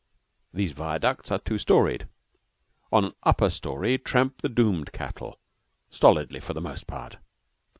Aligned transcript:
These 0.51 0.71
viaducts 0.71 1.29
are 1.31 1.37
two 1.37 1.59
storied. 1.59 2.07
On 2.91 3.03
the 3.03 3.15
upper 3.21 3.51
story 3.51 3.99
tramp 3.99 4.41
the 4.41 4.49
doomed 4.49 4.91
cattle, 4.93 5.37
stolidly 5.91 6.39
for 6.39 6.55
the 6.55 6.59
most 6.59 6.87
part. 6.87 7.17